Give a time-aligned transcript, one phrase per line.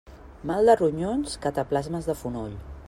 [0.51, 2.57] Mal de ronyons, cataplasmes de fonoll.